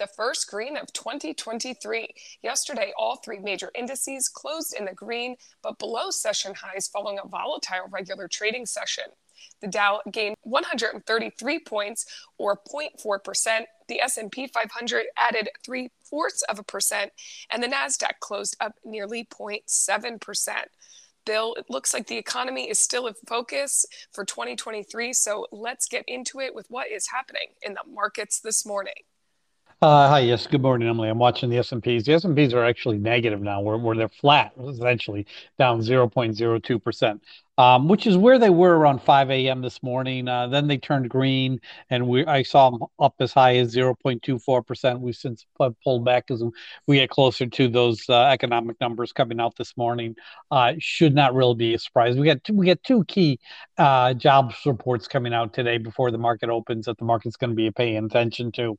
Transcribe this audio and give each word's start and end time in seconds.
the 0.00 0.06
first 0.06 0.50
green 0.50 0.78
of 0.78 0.92
2023. 0.94 2.08
Yesterday, 2.42 2.92
all 2.98 3.16
three 3.16 3.38
major 3.38 3.70
indices 3.74 4.30
closed 4.30 4.74
in 4.76 4.86
the 4.86 4.94
green, 4.94 5.36
but 5.62 5.78
below 5.78 6.10
session 6.10 6.54
highs 6.54 6.88
following 6.88 7.18
a 7.22 7.28
volatile 7.28 7.86
regular 7.90 8.26
trading 8.26 8.64
session. 8.64 9.04
The 9.60 9.68
Dow 9.68 10.00
gained 10.10 10.36
133 10.42 11.58
points 11.60 12.06
or 12.38 12.56
0.4%. 12.56 13.64
The 13.88 14.00
S&P 14.00 14.46
500 14.46 15.04
added 15.18 15.50
3 15.64 15.90
fourths 16.02 16.42
of 16.48 16.58
a 16.58 16.62
percent 16.64 17.12
and 17.50 17.62
the 17.62 17.68
Nasdaq 17.68 18.20
closed 18.20 18.56
up 18.58 18.76
nearly 18.84 19.24
0.7%. 19.24 20.52
Bill, 21.26 21.54
it 21.54 21.66
looks 21.68 21.92
like 21.92 22.06
the 22.06 22.16
economy 22.16 22.70
is 22.70 22.78
still 22.78 23.06
in 23.06 23.14
focus 23.28 23.84
for 24.12 24.24
2023, 24.24 25.12
so 25.12 25.46
let's 25.52 25.86
get 25.86 26.04
into 26.08 26.40
it 26.40 26.54
with 26.54 26.66
what 26.70 26.90
is 26.90 27.08
happening 27.08 27.48
in 27.62 27.74
the 27.74 27.82
markets 27.86 28.40
this 28.40 28.64
morning. 28.64 28.94
Uh, 29.82 30.10
hi, 30.10 30.18
yes. 30.18 30.46
Good 30.46 30.60
morning, 30.60 30.86
Emily. 30.86 31.08
I'm 31.08 31.16
watching 31.18 31.48
the 31.48 31.56
S&Ps. 31.56 32.04
The 32.04 32.12
S&Ps 32.12 32.52
are 32.52 32.66
actually 32.66 32.98
negative 32.98 33.40
now, 33.40 33.62
where, 33.62 33.96
they're 33.96 34.10
flat, 34.10 34.52
essentially 34.68 35.26
down 35.58 35.80
0.02%, 35.80 37.20
um, 37.56 37.88
which 37.88 38.06
is 38.06 38.18
where 38.18 38.38
they 38.38 38.50
were 38.50 38.76
around 38.76 39.00
5 39.00 39.30
a.m. 39.30 39.62
this 39.62 39.82
morning. 39.82 40.28
Uh, 40.28 40.48
then 40.48 40.66
they 40.66 40.76
turned 40.76 41.08
green, 41.08 41.62
and 41.88 42.28
I 42.28 42.42
saw 42.42 42.68
them 42.68 42.82
up 42.98 43.14
as 43.20 43.32
high 43.32 43.56
as 43.56 43.74
0.24%. 43.74 45.00
We've 45.00 45.16
since 45.16 45.46
pulled 45.82 46.04
back 46.04 46.30
as 46.30 46.42
we 46.86 46.96
get 46.96 47.08
closer 47.08 47.46
to 47.46 47.68
those 47.68 48.06
uh, 48.10 48.24
economic 48.24 48.78
numbers 48.82 49.14
coming 49.14 49.40
out 49.40 49.56
this 49.56 49.74
morning. 49.78 50.14
Should 50.78 51.14
not 51.14 51.32
really 51.32 51.54
be 51.54 51.72
a 51.72 51.78
surprise. 51.78 52.18
We 52.18 52.26
got 52.26 52.44
two, 52.44 52.52
we 52.52 52.66
got 52.66 52.82
two 52.82 53.02
key 53.06 53.40
jobs 53.78 54.56
reports 54.66 55.08
coming 55.08 55.32
out 55.32 55.54
today 55.54 55.78
before 55.78 56.10
the 56.10 56.18
market 56.18 56.50
opens 56.50 56.84
that 56.84 56.98
the 56.98 57.06
market's 57.06 57.36
going 57.38 57.48
to 57.48 57.56
be 57.56 57.70
paying 57.70 58.04
attention 58.04 58.52
to. 58.52 58.76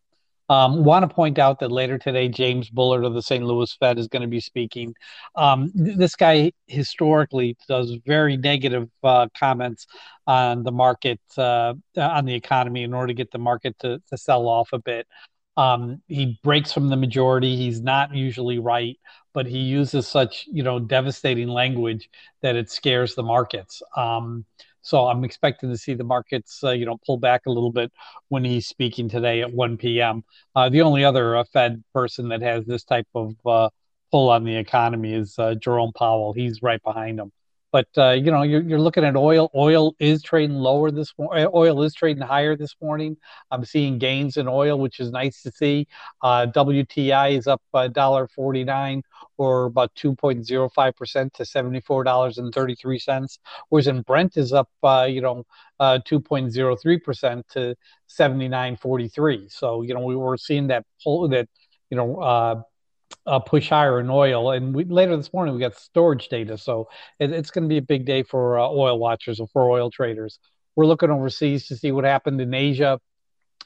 Um, 0.51 0.83
Want 0.83 1.07
to 1.09 1.15
point 1.15 1.39
out 1.39 1.59
that 1.59 1.71
later 1.71 1.97
today, 1.97 2.27
James 2.27 2.69
Bullard 2.69 3.05
of 3.05 3.13
the 3.13 3.21
St. 3.21 3.41
Louis 3.41 3.71
Fed 3.79 3.97
is 3.97 4.09
going 4.09 4.21
to 4.21 4.27
be 4.27 4.41
speaking. 4.41 4.93
Um, 5.37 5.71
this 5.73 6.13
guy 6.17 6.51
historically 6.67 7.55
does 7.69 7.95
very 8.05 8.35
negative 8.35 8.89
uh, 9.01 9.29
comments 9.37 9.87
on 10.27 10.63
the 10.63 10.73
market, 10.73 11.21
uh, 11.37 11.75
on 11.95 12.25
the 12.25 12.33
economy, 12.33 12.83
in 12.83 12.93
order 12.93 13.07
to 13.07 13.13
get 13.13 13.31
the 13.31 13.37
market 13.37 13.79
to, 13.79 14.01
to 14.09 14.17
sell 14.17 14.49
off 14.49 14.73
a 14.73 14.79
bit. 14.79 15.07
Um, 15.55 16.01
he 16.09 16.37
breaks 16.43 16.73
from 16.73 16.89
the 16.89 16.97
majority. 16.97 17.55
He's 17.55 17.79
not 17.79 18.13
usually 18.13 18.59
right, 18.59 18.99
but 19.33 19.45
he 19.45 19.59
uses 19.59 20.05
such 20.05 20.47
you 20.51 20.63
know 20.63 20.79
devastating 20.79 21.47
language 21.47 22.09
that 22.41 22.57
it 22.57 22.69
scares 22.69 23.15
the 23.15 23.23
markets. 23.23 23.81
Um, 23.95 24.45
so 24.81 25.07
I'm 25.07 25.23
expecting 25.23 25.69
to 25.69 25.77
see 25.77 25.93
the 25.93 26.03
markets, 26.03 26.63
uh, 26.63 26.71
you 26.71 26.85
know, 26.85 26.97
pull 27.05 27.17
back 27.17 27.41
a 27.45 27.51
little 27.51 27.71
bit 27.71 27.91
when 28.29 28.43
he's 28.43 28.67
speaking 28.67 29.09
today 29.09 29.41
at 29.41 29.53
1 29.53 29.77
p.m. 29.77 30.23
Uh, 30.55 30.69
the 30.69 30.81
only 30.81 31.03
other 31.03 31.37
uh, 31.37 31.43
Fed 31.51 31.83
person 31.93 32.29
that 32.29 32.41
has 32.41 32.65
this 32.65 32.83
type 32.83 33.07
of 33.13 33.35
uh, 33.45 33.69
pull 34.11 34.29
on 34.29 34.43
the 34.43 34.55
economy 34.55 35.13
is 35.13 35.35
uh, 35.37 35.55
Jerome 35.55 35.93
Powell. 35.93 36.33
He's 36.33 36.61
right 36.61 36.81
behind 36.83 37.19
him. 37.19 37.31
But 37.71 37.87
uh, 37.97 38.11
you 38.11 38.31
know, 38.31 38.41
you're, 38.41 38.61
you're 38.61 38.79
looking 38.79 39.05
at 39.05 39.15
oil. 39.15 39.49
Oil 39.55 39.93
is 39.99 40.21
trading 40.21 40.55
lower 40.57 40.91
this 40.91 41.13
morning. 41.17 41.47
Oil 41.53 41.81
is 41.83 41.93
trading 41.93 42.21
higher 42.21 42.55
this 42.55 42.75
morning. 42.81 43.15
I'm 43.49 43.63
seeing 43.63 43.97
gains 43.97 44.37
in 44.37 44.47
oil, 44.47 44.77
which 44.77 44.99
is 44.99 45.11
nice 45.11 45.41
to 45.43 45.51
see. 45.51 45.87
Uh, 46.21 46.47
WTI 46.47 47.37
is 47.37 47.47
up 47.47 47.61
dollar 47.93 48.27
forty 48.27 48.63
nine, 48.63 49.03
or 49.37 49.65
about 49.65 49.93
two 49.95 50.15
point 50.15 50.45
zero 50.45 50.69
five 50.69 50.95
percent 50.95 51.33
to 51.35 51.45
seventy 51.45 51.81
four 51.81 52.03
dollars 52.03 52.37
and 52.37 52.53
thirty 52.53 52.75
three 52.75 52.99
cents. 52.99 53.39
Whereas 53.69 53.87
in 53.87 54.01
Brent 54.01 54.37
is 54.37 54.53
up, 54.53 54.69
uh, 54.83 55.07
you 55.09 55.21
know, 55.21 55.45
uh, 55.79 55.99
two 56.03 56.19
point 56.19 56.51
zero 56.51 56.75
three 56.75 56.99
percent 56.99 57.47
to 57.51 57.75
seventy 58.07 58.47
nine 58.49 58.77
forty 58.77 59.07
three. 59.07 59.47
So 59.49 59.81
you 59.81 59.93
know, 59.93 60.01
we 60.01 60.15
were 60.15 60.37
seeing 60.37 60.67
that 60.67 60.85
pull 61.03 61.27
that 61.29 61.47
you 61.89 61.97
know 61.97 62.65
uh, 63.25 63.39
push 63.39 63.69
higher 63.69 63.99
in 63.99 64.09
oil. 64.09 64.51
And 64.51 64.73
we, 64.73 64.83
later 64.85 65.15
this 65.15 65.31
morning, 65.33 65.53
we 65.53 65.61
got 65.61 65.75
storage 65.75 66.29
data. 66.29 66.57
So 66.57 66.89
it, 67.19 67.31
it's 67.31 67.51
going 67.51 67.63
to 67.63 67.69
be 67.69 67.77
a 67.77 67.81
big 67.81 68.05
day 68.05 68.23
for 68.23 68.59
uh, 68.59 68.67
oil 68.67 68.99
watchers 68.99 69.39
or 69.39 69.47
for 69.47 69.69
oil 69.69 69.91
traders. 69.91 70.39
We're 70.75 70.85
looking 70.85 71.09
overseas 71.09 71.67
to 71.67 71.75
see 71.75 71.91
what 71.91 72.05
happened 72.05 72.39
in 72.41 72.53
Asia. 72.53 72.99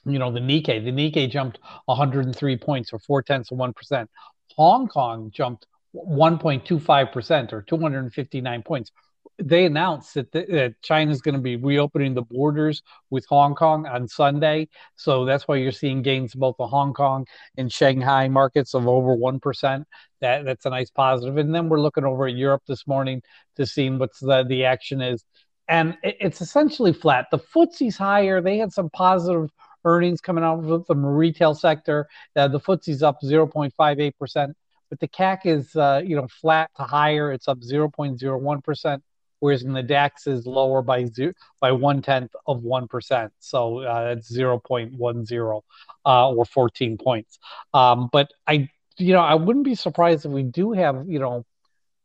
You 0.05 0.19
know, 0.19 0.31
the 0.31 0.39
Nikkei, 0.39 0.83
the 0.83 0.91
Nikkei 0.91 1.29
jumped 1.29 1.59
103 1.85 2.57
points 2.57 2.93
or 2.93 2.99
four 2.99 3.23
tenths 3.23 3.51
of 3.51 3.57
1%. 3.57 4.07
Hong 4.55 4.87
Kong 4.87 5.31
jumped 5.33 5.65
1.25% 5.95 7.53
or 7.53 7.61
259 7.61 8.63
points 8.63 8.91
they 9.37 9.65
announced 9.65 10.13
that, 10.13 10.31
the, 10.31 10.45
that 10.49 10.81
China's 10.81 11.21
going 11.21 11.35
to 11.35 11.41
be 11.41 11.57
reopening 11.57 12.13
the 12.13 12.21
borders 12.21 12.81
with 13.09 13.25
Hong 13.27 13.55
Kong 13.55 13.85
on 13.85 14.07
Sunday. 14.07 14.69
So 14.95 15.25
that's 15.25 15.47
why 15.47 15.57
you're 15.57 15.71
seeing 15.71 16.01
gains 16.01 16.33
both 16.33 16.55
the 16.57 16.67
Hong 16.67 16.93
Kong 16.93 17.25
and 17.57 17.71
Shanghai 17.71 18.27
markets 18.27 18.73
of 18.73 18.87
over 18.87 19.15
1%. 19.15 19.83
That, 20.21 20.45
that's 20.45 20.65
a 20.65 20.69
nice 20.69 20.89
positive. 20.89 21.37
And 21.37 21.53
then 21.53 21.69
we're 21.69 21.81
looking 21.81 22.05
over 22.05 22.27
at 22.27 22.35
Europe 22.35 22.63
this 22.67 22.87
morning 22.87 23.21
to 23.57 23.65
see 23.65 23.89
what 23.89 24.11
the, 24.21 24.45
the 24.47 24.65
action 24.65 25.01
is. 25.01 25.23
And 25.67 25.97
it, 26.03 26.17
it's 26.19 26.41
essentially 26.41 26.93
flat. 26.93 27.27
The 27.31 27.39
FTSE's 27.39 27.97
higher. 27.97 28.41
They 28.41 28.57
had 28.57 28.71
some 28.71 28.89
positive 28.89 29.49
earnings 29.83 30.21
coming 30.21 30.43
out 30.43 30.63
of 30.63 30.87
the 30.87 30.95
retail 30.95 31.53
sector. 31.53 32.07
Uh, 32.35 32.47
the 32.47 32.59
FTSE's 32.59 33.03
up 33.03 33.17
0.58%. 33.23 34.53
But 34.89 34.99
the 34.99 35.07
CAC 35.07 35.39
is, 35.45 35.75
uh, 35.75 36.01
you 36.05 36.15
know, 36.15 36.27
flat 36.27 36.69
to 36.77 36.83
higher. 36.83 37.31
It's 37.31 37.47
up 37.47 37.59
0.01% 37.59 39.01
whereas 39.45 39.61
in 39.61 39.73
the 39.73 39.83
DAX 39.83 40.25
is 40.25 40.47
lower 40.47 40.81
by 40.81 41.05
zero, 41.05 41.33
by 41.61 41.71
one 41.71 42.01
tenth 42.01 42.33
of 42.47 42.63
one 42.63 42.87
percent. 42.87 43.31
So 43.39 43.79
uh, 43.79 44.01
that's 44.07 44.27
zero 44.27 44.57
point 44.57 44.89
one 44.97 45.23
zero 45.23 45.63
uh, 46.03 46.29
or 46.29 46.45
fourteen 46.45 46.97
points. 46.97 47.37
Um, 47.71 48.09
but 48.11 48.27
I, 48.47 48.55
you 48.97 49.13
know, 49.13 49.21
I 49.21 49.35
wouldn't 49.35 49.65
be 49.65 49.75
surprised 49.75 50.25
if 50.25 50.31
we 50.31 50.43
do 50.43 50.71
have, 50.71 50.95
you 51.07 51.19
know, 51.19 51.45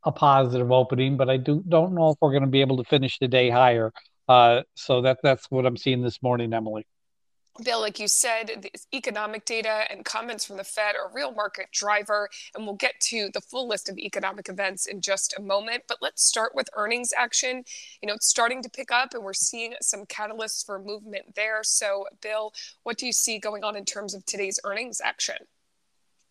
a 0.05 0.13
positive 0.13 0.71
opening, 0.71 1.17
but 1.17 1.31
I 1.31 1.39
do 1.39 1.65
don't 1.67 1.95
know 1.95 2.11
if 2.11 2.17
we're 2.21 2.35
going 2.37 2.49
to 2.51 2.55
be 2.59 2.61
able 2.61 2.77
to 2.77 2.85
finish 2.85 3.19
the 3.19 3.29
day 3.29 3.49
higher. 3.49 3.91
Uh, 4.29 4.63
so 4.75 5.01
that 5.03 5.19
that's 5.23 5.47
what 5.51 5.65
I'm 5.65 5.79
seeing 5.79 6.03
this 6.03 6.23
morning, 6.23 6.53
Emily. 6.53 6.87
Bill, 7.65 7.81
like 7.81 7.99
you 7.99 8.09
said, 8.09 8.51
the 8.63 8.97
economic 8.97 9.45
data 9.45 9.85
and 9.91 10.05
comments 10.05 10.45
from 10.45 10.57
the 10.57 10.65
Fed 10.65 10.95
are 10.95 11.13
real 11.13 11.33
market 11.33 11.67
driver, 11.73 12.29
and 12.55 12.65
we'll 12.65 12.77
get 12.77 12.99
to 13.01 13.29
the 13.35 13.41
full 13.41 13.69
list 13.69 13.89
of 13.89 13.99
economic 13.99 14.49
events 14.49 14.87
in 14.87 15.01
just 15.01 15.35
a 15.37 15.43
moment. 15.43 15.83
But 15.89 15.99
let's 16.01 16.23
start 16.23 16.55
with 16.55 16.71
earnings 16.75 17.13
action. 17.17 17.65
You 18.01 18.07
know, 18.07 18.15
it's 18.15 18.29
starting 18.29 18.63
to 18.63 18.71
pick 18.71 18.91
up, 18.91 19.15
and 19.15 19.23
we're 19.23 19.33
seeing 19.35 19.75
some 19.83 20.07
catalysts 20.07 20.65
for 20.65 20.79
movement 20.79 21.35
there. 21.35 21.63
So, 21.63 22.07
Bill, 22.23 22.53
what 22.85 22.99
do 22.99 23.07
you 23.07 23.13
see 23.13 23.39
going 23.39 23.65
on 23.65 23.77
in 23.77 23.85
terms 23.85 24.15
of 24.15 24.25
today's 24.25 24.61
earnings 24.65 25.01
action? 25.05 25.37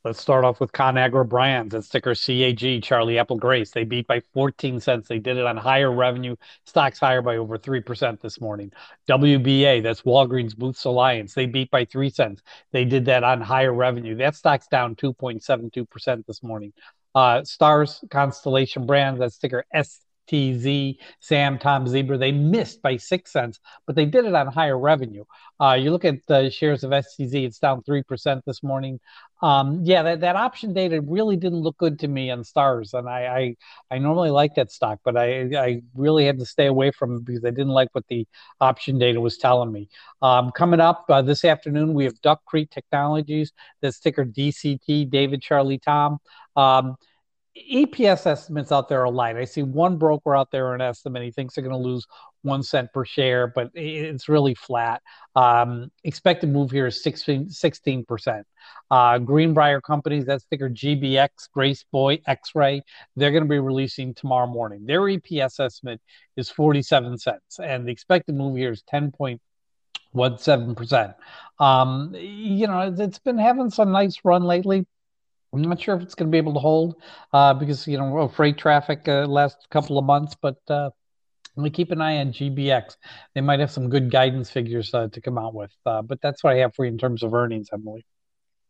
Let's 0.05 0.21
start 0.21 0.45
off 0.45 0.61
with 0.61 0.71
ConAgra 0.71 1.27
Brands. 1.27 1.73
That's 1.73 1.89
ticker 1.89 2.15
CAG, 2.15 2.81
Charlie 2.81 3.19
Apple 3.19 3.35
Grace. 3.35 3.71
They 3.71 3.83
beat 3.83 4.07
by 4.07 4.21
14 4.33 4.79
cents. 4.79 5.09
They 5.09 5.19
did 5.19 5.35
it 5.35 5.45
on 5.45 5.57
higher 5.57 5.91
revenue. 5.91 6.37
Stocks 6.65 6.99
higher 6.99 7.21
by 7.21 7.35
over 7.35 7.57
3% 7.57 8.21
this 8.21 8.39
morning. 8.39 8.71
WBA, 9.09 9.83
that's 9.83 10.03
Walgreens 10.03 10.55
Boots 10.55 10.85
Alliance. 10.85 11.33
They 11.33 11.47
beat 11.47 11.69
by 11.69 11.83
3 11.83 12.09
cents. 12.11 12.41
They 12.71 12.85
did 12.85 13.03
that 13.05 13.25
on 13.25 13.41
higher 13.41 13.73
revenue. 13.73 14.15
That 14.15 14.37
stock's 14.37 14.67
down 14.67 14.95
2.72% 14.95 16.25
this 16.25 16.41
morning. 16.43 16.71
Uh, 17.13 17.43
Stars 17.43 18.01
Constellation 18.09 18.85
Brands, 18.85 19.19
that 19.19 19.33
ticker 19.33 19.65
S 19.73 19.99
TZ, 20.29 20.95
Sam, 21.19 21.57
Tom, 21.57 21.87
Zebra, 21.87 22.17
they 22.17 22.31
missed 22.31 22.81
by 22.81 22.97
six 22.97 23.31
cents, 23.31 23.59
but 23.87 23.95
they 23.95 24.05
did 24.05 24.25
it 24.25 24.35
on 24.35 24.47
higher 24.47 24.77
revenue. 24.77 25.23
Uh, 25.59 25.73
you 25.73 25.91
look 25.91 26.05
at 26.05 26.25
the 26.27 26.49
shares 26.49 26.83
of 26.83 26.91
STZ, 26.91 27.45
it's 27.45 27.59
down 27.59 27.81
3% 27.81 28.41
this 28.45 28.61
morning. 28.61 28.99
Um, 29.41 29.81
yeah, 29.83 30.03
that, 30.03 30.19
that 30.21 30.35
option 30.35 30.73
data 30.73 31.01
really 31.01 31.37
didn't 31.37 31.61
look 31.61 31.77
good 31.77 31.99
to 31.99 32.07
me 32.07 32.29
on 32.29 32.43
stars. 32.43 32.93
And 32.93 33.09
I, 33.09 33.55
I, 33.89 33.95
I 33.95 33.97
normally 33.97 34.29
like 34.29 34.55
that 34.55 34.71
stock, 34.71 34.99
but 35.03 35.17
I, 35.17 35.49
I 35.57 35.81
really 35.95 36.25
had 36.25 36.39
to 36.39 36.45
stay 36.45 36.67
away 36.67 36.91
from 36.91 37.15
it 37.15 37.25
because 37.25 37.43
I 37.45 37.49
didn't 37.49 37.69
like 37.69 37.89
what 37.93 38.05
the 38.07 38.27
option 38.59 38.99
data 38.99 39.19
was 39.19 39.37
telling 39.37 39.71
me. 39.71 39.89
Um, 40.21 40.51
coming 40.51 40.81
up 40.81 41.05
uh, 41.09 41.21
this 41.21 41.45
afternoon, 41.45 41.93
we 41.93 42.03
have 42.03 42.19
Duck 42.21 42.43
Creek 42.45 42.69
Technologies, 42.69 43.53
that's 43.81 43.99
ticker 43.99 44.25
DCT, 44.25 45.09
David 45.09 45.41
Charlie 45.41 45.79
Tom. 45.79 46.19
Um, 46.55 46.97
EPS 47.57 48.25
estimates 48.25 48.71
out 48.71 48.89
there 48.89 49.01
are 49.01 49.11
light. 49.11 49.35
I 49.35 49.45
see 49.45 49.63
one 49.63 49.97
broker 49.97 50.35
out 50.35 50.51
there 50.51 50.73
an 50.73 50.81
estimate. 50.81 51.23
He 51.23 51.31
thinks 51.31 51.55
they're 51.55 51.63
going 51.63 51.75
to 51.75 51.89
lose 51.89 52.05
one 52.41 52.63
cent 52.63 52.93
per 52.93 53.03
share, 53.03 53.47
but 53.47 53.71
it's 53.73 54.29
really 54.29 54.53
flat. 54.55 55.01
Um, 55.35 55.91
expected 56.03 56.49
move 56.49 56.71
here 56.71 56.87
is 56.87 57.03
16 57.03 58.05
percent. 58.05 58.45
Uh, 58.91 59.17
Greenbrier 59.19 59.81
companies, 59.81 60.25
that's 60.25 60.45
ticker 60.45 60.69
GBX, 60.69 61.29
Grace 61.53 61.83
Boy, 61.91 62.21
X-Ray. 62.27 62.81
They're 63.15 63.31
going 63.31 63.43
to 63.43 63.49
be 63.49 63.59
releasing 63.59 64.13
tomorrow 64.13 64.47
morning. 64.47 64.85
Their 64.85 65.01
EPS 65.01 65.59
estimate 65.59 66.01
is 66.37 66.49
47 66.49 67.17
cents, 67.17 67.59
and 67.61 67.87
the 67.87 67.91
expected 67.91 68.35
move 68.35 68.57
here 68.57 68.71
is 68.71 68.83
10.17 68.91 70.75
percent. 70.75 71.13
Um, 71.59 72.13
you 72.15 72.67
know, 72.67 72.93
it's 72.97 73.19
been 73.19 73.37
having 73.37 73.69
some 73.69 73.91
nice 73.91 74.19
run 74.23 74.43
lately. 74.43 74.85
I'm 75.53 75.61
not 75.61 75.81
sure 75.81 75.95
if 75.95 76.01
it's 76.03 76.15
going 76.15 76.27
to 76.27 76.31
be 76.31 76.37
able 76.37 76.53
to 76.53 76.59
hold 76.59 76.95
uh, 77.33 77.53
because 77.53 77.87
you 77.87 77.97
know 77.97 78.27
freight 78.27 78.57
traffic 78.57 79.07
uh, 79.07 79.25
last 79.25 79.67
couple 79.71 79.97
of 79.97 80.05
months, 80.05 80.35
but 80.39 80.57
uh, 80.69 80.91
we 81.55 81.69
keep 81.69 81.91
an 81.91 82.01
eye 82.01 82.17
on 82.17 82.31
GBX. 82.31 82.97
They 83.33 83.41
might 83.41 83.59
have 83.59 83.71
some 83.71 83.89
good 83.89 84.11
guidance 84.11 84.49
figures 84.49 84.93
uh, 84.93 85.07
to 85.07 85.21
come 85.21 85.37
out 85.37 85.53
with, 85.53 85.71
uh, 85.85 86.01
but 86.01 86.21
that's 86.21 86.43
what 86.43 86.53
I 86.53 86.57
have 86.57 86.75
for 86.75 86.85
you 86.85 86.91
in 86.91 86.97
terms 86.97 87.23
of 87.23 87.33
earnings, 87.33 87.69
Emily. 87.73 88.05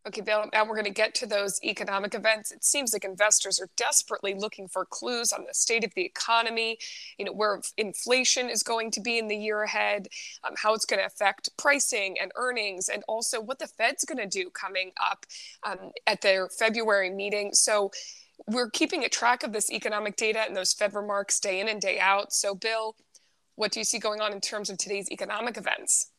Okay, 0.10 0.22
Bill, 0.22 0.50
now 0.52 0.66
we're 0.66 0.74
going 0.74 0.86
to 0.86 0.92
get 0.92 1.14
to 1.16 1.28
those 1.28 1.60
economic 1.64 2.16
events. 2.16 2.52
It 2.52 2.64
seems 2.64 2.94
like 2.94 3.06
investors 3.06 3.60
are 3.60 3.70
desperately 3.78 4.34
looking 4.34 4.68
for 4.68 4.84
clues 4.84 5.32
on 5.32 5.46
the 5.48 5.54
state 5.54 5.84
of 5.84 5.94
the 5.94 6.04
economy, 6.04 6.80
you 7.20 7.26
know, 7.26 7.32
where 7.32 7.62
inflation 7.78 8.50
is 8.50 8.64
going 8.64 8.90
to 8.90 9.02
be 9.02 9.20
in 9.20 9.28
the 9.28 9.38
year 9.38 9.62
ahead, 9.62 10.08
um, 10.44 10.56
how 10.58 10.74
it's 10.74 10.86
going 10.86 11.00
to 11.00 11.06
affect 11.06 11.56
pricing 11.58 12.18
and 12.20 12.32
earnings, 12.38 12.90
and 12.90 13.04
also 13.08 13.40
what 13.40 13.60
the 13.60 13.68
Fed's 13.68 14.04
going 14.04 14.18
to 14.18 14.26
do 14.26 14.50
coming 14.50 14.94
up 15.00 15.28
um, 15.64 15.92
at 16.08 16.22
their 16.22 16.50
February 16.50 17.12
meeting. 17.12 17.52
So 17.54 17.92
we're 18.48 18.72
keeping 18.72 19.06
a 19.06 19.10
track 19.10 19.44
of 19.44 19.54
this 19.54 19.72
economic 19.72 20.16
data 20.16 20.40
and 20.40 20.56
those 20.56 20.74
Fed 20.74 20.96
remarks 20.96 21.40
day 21.40 21.60
in 21.60 21.68
and 21.68 21.80
day 21.80 22.00
out. 22.00 22.34
So, 22.34 22.56
Bill, 22.56 22.96
what 23.58 23.72
do 23.72 23.80
you 23.80 23.84
see 23.84 24.00
going 24.00 24.22
on 24.22 24.34
in 24.34 24.42
terms 24.42 24.72
of 24.72 24.80
today's 24.80 25.12
economic 25.12 25.56
events? 25.56 26.10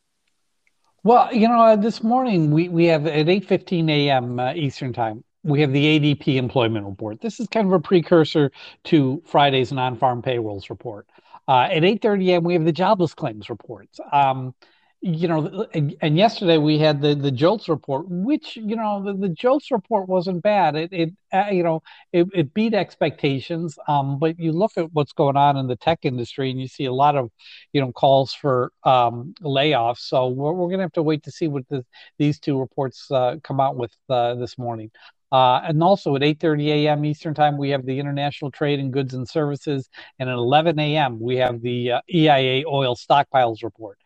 Well, 1.02 1.32
you 1.35 1.49
know, 1.49 1.61
uh, 1.61 1.76
this 1.76 2.02
morning 2.02 2.50
we, 2.50 2.69
we 2.69 2.85
have 2.87 3.06
at 3.06 3.29
8:15 3.29 3.88
a.m. 3.91 4.38
Uh, 4.38 4.52
Eastern 4.55 4.93
Time, 4.93 5.25
we 5.43 5.61
have 5.62 5.73
the 5.73 5.85
ADP 5.99 6.37
employment 6.37 6.87
report. 6.87 7.20
This 7.20 7.41
is 7.41 7.49
kind 7.49 7.67
of 7.67 7.73
a 7.73 7.81
precursor 7.81 8.50
to 8.85 9.23
Friday's 9.26 9.73
non-farm 9.73 10.23
payrolls 10.23 10.69
report. 10.69 11.06
Uh, 11.49 11.69
at 11.70 11.85
8:30 11.85 12.29
a.m. 12.32 12.44
we 12.44 12.52
have 12.55 12.64
the 12.64 12.73
jobless 12.73 13.14
claims 13.14 13.49
reports. 13.49 13.99
Um, 14.12 14.55
you 15.02 15.29
know, 15.29 15.67
and 16.02 16.19
yesterday 16.19 16.58
we 16.58 16.79
had 16.79 17.00
the 17.00 17.14
the 17.14 17.31
JOLTS 17.31 17.69
report, 17.69 18.06
which 18.08 18.56
you 18.56 18.76
know 18.76 19.02
the, 19.05 19.14
the 19.14 19.31
JOLTS 19.31 19.70
report 19.70 20.08
wasn't 20.08 20.43
bad. 20.43 20.76
It 20.76 20.93
it 20.93 21.11
uh, 21.32 21.47
you 21.52 21.62
know 21.62 21.82
it, 22.12 22.29
it 22.35 22.55
beat 22.55 22.75
expectations. 22.75 23.79
Um, 23.88 24.19
but 24.19 24.38
you 24.38 24.52
look 24.52 24.73
at 24.76 24.93
what's 24.93 25.12
going 25.12 25.37
on 25.37 25.56
in 25.56 25.69
the 25.69 25.76
tech 25.76 26.00
industry, 26.02 26.50
and 26.50 26.61
you 26.61 26.69
see 26.69 26.87
a 26.87 26.93
lot 26.93 27.17
of 27.17 27.31
you 27.73 27.81
know 27.81 27.93
calls 27.93 28.35
for 28.35 28.73
um, 28.85 29.35
layoffs. 29.43 30.00
So 30.00 30.29
we're, 30.29 30.52
we're 30.52 30.70
to 30.73 30.79
have 30.81 30.93
to 30.93 31.02
wait 31.02 31.23
to 31.25 31.31
see 31.32 31.49
what 31.49 31.69
the, 31.69 31.85
these 32.19 32.41
two 32.41 32.61
reports 32.61 33.11
uh, 33.11 33.37
come 33.44 33.61
out 33.61 33.76
with 33.76 33.93
uh, 34.11 34.35
this 34.35 34.58
morning. 34.58 34.91
Uh, 35.32 35.61
and 35.64 35.82
also 35.82 36.17
at 36.17 36.23
8:30 36.23 36.69
a.m. 36.87 37.05
Eastern 37.05 37.35
Time, 37.35 37.56
we 37.56 37.70
have 37.70 37.87
the 37.87 37.99
International 38.00 38.50
Trade 38.50 38.81
in 38.81 38.91
Goods 38.91 39.14
and 39.14 39.29
Services, 39.29 39.88
and 40.19 40.29
at 40.29 40.35
11 40.35 40.79
a.m. 40.81 41.20
we 41.20 41.37
have 41.37 41.62
the 41.62 41.93
uh, 41.93 42.00
EIA 42.12 42.64
Oil 42.67 42.97
Stockpiles 42.97 43.62
Report. 43.62 43.97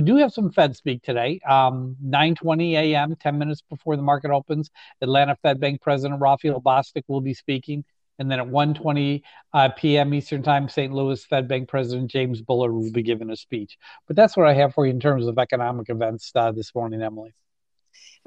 We 0.00 0.06
do 0.06 0.16
have 0.16 0.32
some 0.32 0.50
Fed 0.50 0.74
speak 0.74 1.02
today. 1.02 1.40
Um, 1.46 1.94
9:20 2.02 2.72
a.m., 2.72 3.16
10 3.16 3.38
minutes 3.38 3.62
before 3.68 3.96
the 3.96 4.02
market 4.02 4.30
opens, 4.30 4.70
Atlanta 5.02 5.36
Fed 5.42 5.60
Bank 5.60 5.82
President 5.82 6.22
Raphael 6.22 6.58
Bostic 6.58 7.02
will 7.06 7.20
be 7.20 7.34
speaking. 7.34 7.84
And 8.18 8.30
then 8.30 8.40
at 8.40 8.46
1:20 8.46 9.20
uh, 9.52 9.68
p.m. 9.76 10.14
Eastern 10.14 10.42
Time, 10.42 10.70
St. 10.70 10.90
Louis 10.90 11.22
Fed 11.26 11.48
Bank 11.48 11.68
President 11.68 12.10
James 12.10 12.40
Bullard 12.40 12.72
will 12.72 12.90
be 12.90 13.02
giving 13.02 13.28
a 13.28 13.36
speech. 13.36 13.76
But 14.06 14.16
that's 14.16 14.38
what 14.38 14.46
I 14.46 14.54
have 14.54 14.72
for 14.72 14.86
you 14.86 14.92
in 14.92 15.00
terms 15.00 15.26
of 15.26 15.38
economic 15.38 15.90
events 15.90 16.32
uh, 16.34 16.50
this 16.50 16.74
morning, 16.74 17.02
Emily. 17.02 17.34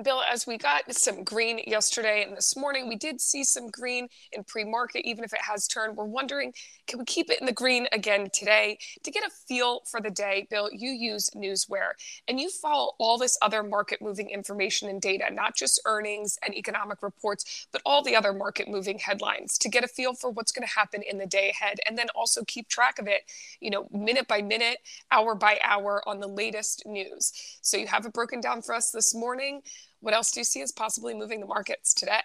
Bill, 0.02 0.24
as 0.28 0.48
we 0.48 0.58
got 0.58 0.92
some 0.96 1.24
green 1.24 1.62
yesterday 1.68 2.24
and 2.24 2.36
this 2.36 2.58
morning, 2.58 2.88
we 2.90 2.96
did 2.96 3.22
see 3.22 3.44
some 3.44 3.68
green 3.68 4.08
in 4.32 4.44
pre 4.44 4.64
market, 4.64 5.08
even 5.08 5.24
if 5.24 5.34
it 5.34 5.42
has 5.42 5.68
turned. 5.68 5.96
We're 5.96 6.06
wondering, 6.06 6.52
can 6.88 6.98
we 6.98 7.06
keep 7.06 7.30
it 7.30 7.40
in 7.40 7.46
the 7.46 7.54
green 7.54 7.88
again 7.92 8.30
today? 8.34 8.80
To 9.04 9.12
get 9.12 9.24
a 9.24 9.30
feel 9.48 9.82
for 9.90 10.02
the 10.02 10.10
day, 10.10 10.48
Bill, 10.50 10.70
you 10.72 10.90
use 10.90 11.30
Newsware 11.36 11.92
and 12.28 12.40
you 12.40 12.50
follow 12.50 12.94
all 12.98 13.20
this 13.20 13.38
other 13.42 13.62
market 13.62 14.02
moving 14.02 14.30
information 14.30 14.90
and 14.90 15.00
data, 15.00 15.26
not 15.32 15.56
just 15.56 15.80
earnings 15.86 16.40
and 16.44 16.56
economic 16.56 17.04
reports, 17.04 17.68
but 17.72 17.82
all 17.86 18.02
the 18.02 18.16
other 18.16 18.34
market 18.34 18.68
moving 18.68 18.98
headlines 18.98 19.60
to 19.60 19.70
get 19.70 19.84
a 19.84 19.88
feel 19.88 20.16
for 20.16 20.32
what's 20.32 20.52
going 20.52 20.68
to 20.68 20.74
happen 20.74 21.04
in 21.08 21.20
the 21.20 21.28
day 21.28 21.52
ahead 21.52 21.78
and 21.88 21.98
then 22.00 22.08
also 22.16 22.44
keep 22.46 22.68
track 22.68 22.98
of 22.98 23.08
it, 23.08 23.22
you 23.60 23.70
know, 23.70 23.88
minute 23.92 24.28
by 24.28 24.42
minute, 24.42 24.80
hour 25.12 25.36
by 25.36 25.60
hour 25.64 26.02
on 26.08 26.20
the 26.20 26.28
latest 26.28 26.84
news. 26.88 27.32
So 27.62 27.78
you 27.78 27.86
have 27.88 28.08
it 28.08 28.14
broken 28.14 28.42
down 28.42 28.64
for 28.64 28.74
us 28.74 28.90
this 28.90 29.14
morning. 29.14 29.62
What 30.04 30.14
else 30.14 30.32
do 30.32 30.42
you 30.42 30.44
see 30.44 30.62
as 30.62 30.74
possibly 30.74 31.14
moving 31.14 31.40
the 31.40 31.46
markets 31.46 31.94
today? 31.94 32.20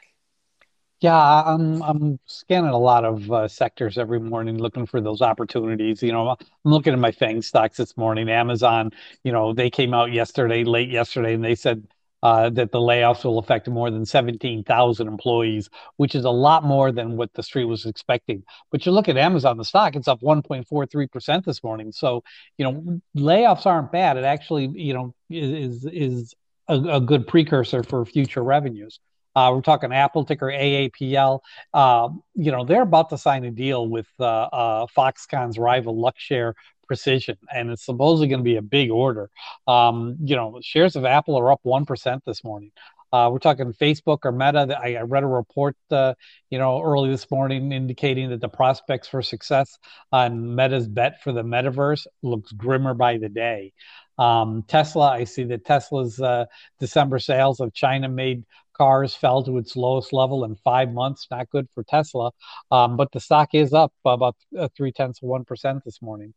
Yeah, 1.00 1.16
I'm 1.16 1.80
I'm 1.80 2.18
scanning 2.26 2.70
a 2.70 2.78
lot 2.78 3.04
of 3.04 3.30
uh, 3.30 3.46
sectors 3.46 3.98
every 3.98 4.18
morning, 4.18 4.58
looking 4.58 4.84
for 4.84 5.00
those 5.00 5.22
opportunities. 5.22 6.02
You 6.02 6.10
know, 6.10 6.30
I'm 6.30 6.36
looking 6.64 6.92
at 6.92 6.98
my 6.98 7.12
FANG 7.12 7.40
stocks 7.40 7.76
this 7.76 7.96
morning. 7.96 8.28
Amazon, 8.28 8.90
you 9.22 9.30
know, 9.30 9.52
they 9.54 9.70
came 9.70 9.94
out 9.94 10.10
yesterday, 10.12 10.64
late 10.64 10.90
yesterday, 10.90 11.34
and 11.34 11.44
they 11.44 11.54
said 11.54 11.86
uh, 12.24 12.50
that 12.50 12.72
the 12.72 12.80
layoffs 12.80 13.22
will 13.22 13.38
affect 13.38 13.68
more 13.68 13.92
than 13.92 14.04
17,000 14.04 15.06
employees, 15.06 15.70
which 15.98 16.16
is 16.16 16.24
a 16.24 16.30
lot 16.30 16.64
more 16.64 16.90
than 16.90 17.16
what 17.16 17.32
the 17.34 17.44
street 17.44 17.66
was 17.66 17.86
expecting. 17.86 18.42
But 18.72 18.84
you 18.84 18.90
look 18.90 19.08
at 19.08 19.16
Amazon, 19.16 19.56
the 19.56 19.64
stock, 19.64 19.94
it's 19.94 20.08
up 20.08 20.20
1.43% 20.20 21.44
this 21.44 21.62
morning. 21.62 21.92
So, 21.92 22.24
you 22.56 22.64
know, 22.64 23.00
layoffs 23.16 23.66
aren't 23.66 23.92
bad. 23.92 24.16
It 24.16 24.24
actually, 24.24 24.66
you 24.74 24.94
know, 24.94 25.14
is 25.30 25.84
is 25.84 26.34
a, 26.68 26.74
a 26.74 27.00
good 27.00 27.26
precursor 27.26 27.82
for 27.82 28.04
future 28.04 28.42
revenues. 28.42 29.00
Uh, 29.34 29.52
we're 29.54 29.60
talking 29.60 29.92
Apple 29.92 30.24
ticker 30.24 30.46
AAPL. 30.46 31.40
Uh, 31.72 32.08
you 32.34 32.50
know, 32.50 32.64
they're 32.64 32.82
about 32.82 33.10
to 33.10 33.18
sign 33.18 33.44
a 33.44 33.50
deal 33.50 33.86
with 33.86 34.06
uh, 34.18 34.24
uh 34.24 34.86
Foxconn's 34.86 35.58
rival 35.58 35.94
Luxshare 35.96 36.54
Precision, 36.86 37.36
and 37.54 37.70
it's 37.70 37.84
supposedly 37.84 38.28
going 38.28 38.40
to 38.40 38.44
be 38.44 38.56
a 38.56 38.62
big 38.62 38.90
order. 38.90 39.30
Um, 39.66 40.16
you 40.24 40.34
know, 40.34 40.58
shares 40.62 40.96
of 40.96 41.04
Apple 41.04 41.36
are 41.36 41.52
up 41.52 41.60
1% 41.64 42.20
this 42.26 42.42
morning. 42.42 42.72
Uh, 43.12 43.30
we're 43.32 43.38
talking 43.38 43.72
Facebook 43.72 44.18
or 44.24 44.32
Meta. 44.32 44.78
I, 44.82 44.96
I 44.96 45.02
read 45.02 45.22
a 45.22 45.28
report, 45.28 45.76
uh, 45.90 46.14
you 46.50 46.58
know, 46.58 46.82
early 46.82 47.08
this 47.08 47.30
morning 47.30 47.72
indicating 47.72 48.30
that 48.30 48.40
the 48.40 48.48
prospects 48.48 49.08
for 49.08 49.22
success 49.22 49.78
on 50.12 50.54
Meta's 50.54 50.88
bet 50.88 51.22
for 51.22 51.32
the 51.32 51.42
metaverse 51.42 52.06
looks 52.22 52.52
grimmer 52.52 52.92
by 52.92 53.16
the 53.16 53.28
day. 53.28 53.72
Um, 54.18 54.64
Tesla, 54.66 55.10
I 55.10 55.24
see 55.24 55.44
that 55.44 55.64
Tesla's 55.64 56.20
uh, 56.20 56.46
December 56.80 57.18
sales 57.18 57.60
of 57.60 57.72
China 57.72 58.08
made 58.08 58.44
cars 58.78 59.14
fell 59.14 59.42
to 59.42 59.58
its 59.58 59.76
lowest 59.76 60.12
level 60.12 60.44
in 60.44 60.54
five 60.56 60.92
months. 60.92 61.26
Not 61.30 61.50
good 61.50 61.68
for 61.74 61.82
Tesla, 61.82 62.30
um, 62.70 62.96
but 62.96 63.10
the 63.12 63.20
stock 63.20 63.50
is 63.52 63.72
up 63.72 63.92
about 64.04 64.36
uh, 64.58 64.68
three 64.76 64.92
tenths 64.92 65.22
of 65.22 65.28
one 65.28 65.44
percent 65.44 65.84
this 65.84 66.00
morning. 66.00 66.32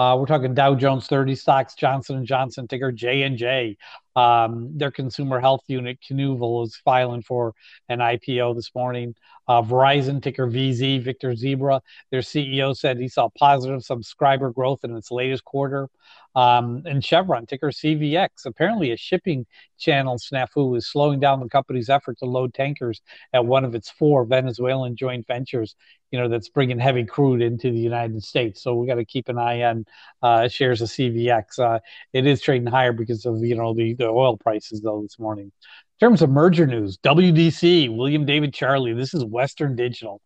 Uh, 0.00 0.16
we're 0.16 0.24
talking 0.24 0.54
Dow 0.54 0.74
Jones 0.74 1.06
30 1.08 1.34
stocks, 1.34 1.74
Johnson 1.74 2.16
and 2.16 2.26
Johnson 2.26 2.66
ticker 2.66 2.90
J 2.90 3.24
and 3.24 3.36
J. 3.36 3.76
Um, 4.16 4.78
their 4.78 4.90
consumer 4.90 5.40
health 5.40 5.60
unit, 5.66 5.98
Kenvue, 6.00 6.64
is 6.64 6.74
filing 6.76 7.20
for 7.20 7.52
an 7.90 7.98
IPO 7.98 8.54
this 8.54 8.70
morning. 8.74 9.14
Uh, 9.46 9.60
Verizon 9.60 10.22
ticker 10.22 10.46
VZ, 10.46 11.02
Victor 11.02 11.36
Zebra. 11.36 11.82
Their 12.10 12.22
CEO 12.22 12.74
said 12.74 12.98
he 12.98 13.08
saw 13.08 13.28
positive 13.38 13.82
subscriber 13.82 14.50
growth 14.50 14.84
in 14.84 14.96
its 14.96 15.10
latest 15.10 15.44
quarter. 15.44 15.90
Um, 16.34 16.82
and 16.86 17.04
Chevron, 17.04 17.44
ticker 17.44 17.70
CVX, 17.70 18.46
apparently 18.46 18.92
a 18.92 18.96
shipping 18.96 19.44
channel 19.78 20.16
snafu 20.16 20.76
is 20.78 20.88
slowing 20.88 21.20
down 21.20 21.40
the 21.40 21.48
company's 21.48 21.90
effort 21.90 22.18
to 22.18 22.24
load 22.24 22.54
tankers 22.54 23.02
at 23.34 23.44
one 23.44 23.64
of 23.64 23.74
its 23.74 23.90
four 23.90 24.24
Venezuelan 24.24 24.96
joint 24.96 25.26
ventures, 25.26 25.74
you 26.10 26.18
know, 26.18 26.28
that's 26.28 26.48
bringing 26.48 26.78
heavy 26.78 27.04
crude 27.04 27.42
into 27.42 27.70
the 27.70 27.78
United 27.78 28.22
States. 28.22 28.62
So 28.62 28.74
we 28.74 28.86
got 28.86 28.96
to 28.96 29.04
keep 29.04 29.28
an 29.28 29.38
eye 29.38 29.62
on 29.62 29.84
uh, 30.22 30.48
shares 30.48 30.80
of 30.80 30.88
CVX. 30.88 31.58
Uh, 31.58 31.78
it 32.12 32.26
is 32.26 32.40
trading 32.40 32.66
higher 32.66 32.92
because 32.92 33.26
of, 33.26 33.44
you 33.44 33.54
know, 33.54 33.74
the, 33.74 33.94
the 33.94 34.06
oil 34.06 34.36
prices, 34.36 34.80
though, 34.80 35.02
this 35.02 35.18
morning. 35.18 35.46
In 35.46 36.06
terms 36.06 36.22
of 36.22 36.30
merger 36.30 36.66
news, 36.66 36.98
WDC, 36.98 37.94
William 37.94 38.24
David 38.24 38.54
Charlie, 38.54 38.94
this 38.94 39.14
is 39.14 39.24
Western 39.24 39.76
Digital. 39.76 40.20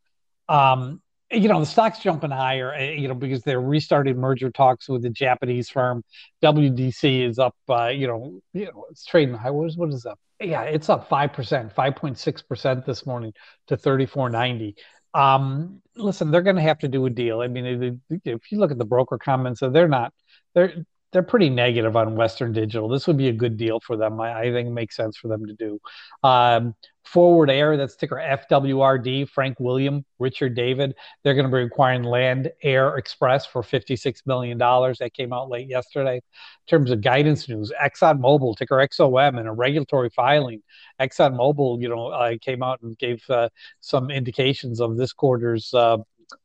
Um, 0.49 1.01
you 1.31 1.49
know 1.49 1.61
the 1.61 1.67
stock's 1.67 1.99
jumping 1.99 2.31
higher 2.31 2.73
eh, 2.75 2.93
you 2.93 3.09
know 3.09 3.15
because 3.15 3.43
they're 3.43 3.61
restarting 3.61 4.17
merger 4.17 4.51
talks 4.51 4.89
with 4.89 5.03
the 5.03 5.11
japanese 5.11 5.69
firm 5.69 6.03
wdc 6.43 7.29
is 7.29 7.39
up 7.39 7.57
uh, 7.69 7.87
you 7.87 8.07
know 8.07 8.41
you 8.53 8.67
know 8.67 8.87
it's 8.91 9.05
trading 9.05 9.35
high 9.35 9.51
what 9.51 9.67
is 9.67 9.77
what 9.77 9.89
is 9.93 10.07
up 10.07 10.19
yeah 10.41 10.63
it's 10.63 10.89
up 10.89 11.09
5% 11.09 11.75
5.6% 11.75 12.85
this 12.85 13.07
morning 13.07 13.33
to 13.69 13.77
34.90 13.77 14.75
um 15.15 15.81
listen 15.97 16.31
they're 16.31 16.43
going 16.43 16.57
to 16.57 16.63
have 16.63 16.79
to 16.79 16.89
do 16.89 17.07
a 17.07 17.11
deal. 17.11 17.41
I 17.41 17.49
mean 17.49 18.01
if 18.25 18.53
you 18.53 18.59
look 18.59 18.71
at 18.73 18.79
the 18.79 18.85
broker 18.85 19.19
comments 19.19 19.61
they're 19.61 19.89
not 19.89 20.13
they're 20.55 20.85
they're 21.15 21.23
pretty 21.23 21.49
negative 21.49 21.97
on 21.97 22.17
Western 22.17 22.53
Digital. 22.53 22.89
This 22.89 23.07
would 23.07 23.17
be 23.17 23.29
a 23.29 23.33
good 23.33 23.57
deal 23.57 23.79
for 23.79 23.97
them. 23.97 24.21
I, 24.21 24.41
I 24.41 24.53
think 24.53 24.67
it 24.67 24.73
makes 24.73 24.97
sense 24.97 25.17
for 25.17 25.29
them 25.29 25.47
to 25.47 25.55
do. 25.55 25.79
Um, 26.25 26.75
Forward 27.05 27.51
Air, 27.51 27.77
that's 27.77 27.95
ticker 27.95 28.17
FWRD, 28.17 29.29
Frank 29.29 29.61
William, 29.61 30.05
Richard 30.19 30.57
David. 30.57 30.97
They're 31.23 31.35
going 31.35 31.49
to 31.49 31.57
be 31.57 31.63
acquiring 31.63 32.03
Land 32.03 32.51
Air 32.65 32.97
Express 32.97 33.47
for 33.47 33.63
$56 33.63 34.27
million. 34.27 34.59
That 34.59 35.11
came 35.15 35.33
out 35.33 35.49
late 35.49 35.69
yesterday. 35.69 36.17
In 36.17 36.21
terms 36.67 36.91
of 36.91 37.01
guidance 37.01 37.49
news, 37.49 37.73
ExxonMobil, 37.81 38.57
ticker 38.57 38.77
XOM, 38.77 39.39
in 39.39 39.47
a 39.47 39.53
regulatory 39.53 40.11
filing. 40.11 40.63
ExxonMobil, 41.01 41.81
you 41.81 41.89
know, 41.89 42.09
uh, 42.09 42.33
came 42.41 42.65
out 42.65 42.83
and 42.83 42.99
gave 42.99 43.23
uh, 43.31 43.51
some 43.79 44.11
indications 44.11 44.81
of 44.81 44.97
this 44.97 45.13
quarter's 45.13 45.73
uh, 45.75 45.99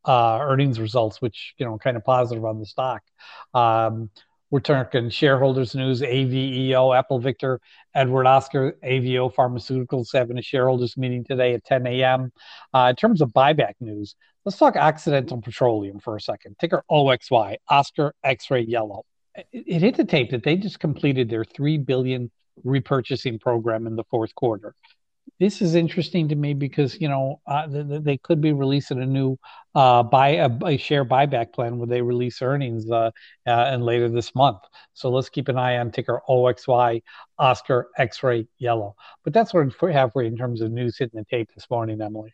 uh 0.06 0.38
earnings 0.42 0.80
results, 0.80 1.22
which, 1.22 1.56
you 1.58 1.66
know, 1.66 1.80
kind 1.80 1.98
of 1.98 2.04
positive 2.04 2.46
on 2.46 2.60
the 2.60 2.66
stock. 2.68 3.02
Um, 3.56 4.12
we're 4.52 4.60
talking 4.60 5.10
shareholders 5.10 5.76
news, 5.76 6.02
AVEO, 6.02 6.98
Apple 6.98 7.20
Victor, 7.20 7.60
Edward 7.94 8.26
Oscar, 8.26 8.78
AVEO 8.84 9.34
Pharmaceuticals 9.34 10.08
having 10.14 10.38
a 10.38 10.42
shareholders 10.42 10.98
meeting 10.98 11.24
today 11.24 11.54
at 11.54 11.64
10 11.66 11.86
a.m. 11.88 12.32
Uh, 12.74 12.88
in 12.90 12.96
terms 12.96 13.22
of 13.22 13.30
buyback 13.30 13.74
news, 13.80 14.16
let's 14.46 14.58
talk 14.58 14.76
Occidental 14.76 15.42
Petroleum 15.42 16.00
for 16.00 16.16
a 16.16 16.22
second. 16.22 16.56
Ticker 16.60 16.84
OXY, 16.90 17.58
Oscar 17.70 18.14
X-ray 18.24 18.62
Yellow. 18.62 19.04
It, 19.36 19.48
it 19.52 19.82
hit 19.82 19.98
the 19.98 20.06
tape 20.06 20.32
that 20.32 20.44
they 20.44 20.56
just 20.56 20.80
completed 20.80 21.30
their 21.30 21.46
3 21.46 21.78
billion 21.78 22.32
repurchasing 22.66 23.40
program 23.40 23.88
in 23.88 23.96
the 23.96 24.04
fourth 24.10 24.34
quarter 24.36 24.76
this 25.40 25.62
is 25.62 25.76
interesting 25.76 26.28
to 26.30 26.36
me 26.36 26.54
because 26.54 27.00
you 27.00 27.08
know 27.08 27.42
uh, 27.48 27.68
they, 27.68 28.00
they, 28.00 28.18
could 28.18 28.42
be 28.42 28.54
releasing 28.54 29.02
a 29.02 29.06
new 29.06 29.38
uh, 29.76 30.04
buy 30.04 30.30
a, 30.30 30.50
a, 30.66 30.78
share 30.78 31.06
buyback 31.06 31.54
plan 31.54 31.78
where 31.78 31.88
they 31.88 32.02
release 32.02 32.42
earnings 32.42 32.90
uh, 32.90 33.12
uh, 33.48 33.50
and 33.50 33.84
later 33.84 34.10
this 34.10 34.34
month. 34.36 34.60
So 34.94 35.10
let's 35.10 35.30
keep 35.30 35.48
an 35.48 35.58
eye 35.58 35.78
on 35.78 35.92
ticker 35.92 36.22
OXY 36.28 37.02
Oscar 37.38 37.90
X-ray 37.98 38.48
Yellow. 38.58 38.96
But 39.24 39.34
that's 39.34 39.54
what 39.54 39.82
we 39.82 39.94
have 39.94 40.14
for 40.14 40.24
you 40.24 40.30
in 40.30 40.38
terms 40.38 40.62
of 40.62 40.72
news 40.72 40.98
hitting 40.98 41.20
the 41.20 41.26
tape 41.26 41.50
this 41.54 41.70
morning, 41.70 42.02
Emily. 42.02 42.34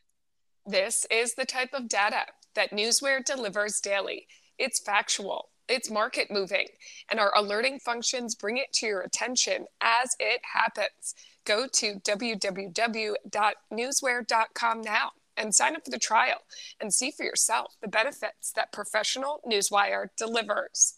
This 0.66 1.06
is 1.12 1.36
the 1.36 1.46
type 1.46 1.74
of 1.74 1.88
data 1.88 2.26
that 2.56 2.72
Newsware 2.72 3.24
delivers 3.24 3.80
daily. 3.80 4.28
It's 4.58 4.80
factual. 4.80 5.50
It's 5.68 5.90
market 5.90 6.30
moving, 6.30 6.68
and 7.10 7.20
our 7.20 7.34
alerting 7.36 7.80
functions 7.80 8.36
bring 8.36 8.58
it 8.58 8.72
to 8.74 8.86
your 8.86 9.02
attention 9.02 9.66
as 9.82 10.16
it 10.20 10.42
happens 10.54 11.16
go 11.46 11.68
to 11.68 12.00
www.newsware.com 12.00 14.82
now 14.82 15.12
and 15.38 15.54
sign 15.54 15.76
up 15.76 15.86
for 15.86 15.92
the 15.92 16.00
trial 16.00 16.40
and 16.80 16.92
see 16.94 17.12
for 17.12 17.24
yourself 17.24 17.76
the 17.82 17.88
benefits 17.88 18.52
that 18.54 18.72
professional 18.72 19.42
Newsware 19.46 20.08
delivers. 20.18 20.96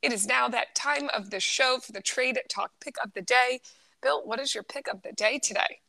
It 0.00 0.12
is 0.12 0.26
now 0.26 0.48
that 0.48 0.74
time 0.74 1.10
of 1.14 1.28
the 1.30 1.40
show 1.40 1.78
for 1.82 1.92
the 1.92 2.00
Trade 2.00 2.40
Talk 2.48 2.70
pick 2.80 2.96
of 3.02 3.12
the 3.14 3.22
day. 3.22 3.60
Bill, 4.00 4.24
what 4.24 4.40
is 4.40 4.54
your 4.54 4.62
pick 4.62 4.88
of 4.88 5.02
the 5.02 5.12
day 5.12 5.38
today? 5.42 5.80